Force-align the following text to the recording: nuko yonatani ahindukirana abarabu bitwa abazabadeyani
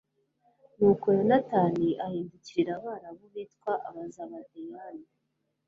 nuko 0.77 1.05
yonatani 1.17 1.87
ahindukirana 2.05 2.75
abarabu 2.83 3.23
bitwa 3.33 3.73
abazabadeyani 3.87 5.07